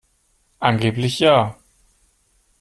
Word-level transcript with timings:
Angeblich 0.59 1.19
ja. 1.19 1.55